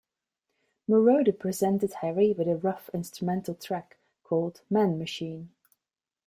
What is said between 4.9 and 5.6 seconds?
Machine".